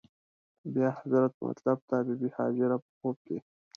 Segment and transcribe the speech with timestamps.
[0.73, 3.37] بیا حضرت مطلب ته بې بي هاجره په خوب کې.